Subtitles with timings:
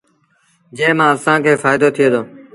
[0.77, 2.21] جݩهݩ مآݩ اسآݩ کي ڦآئيدو ٿئي دو۔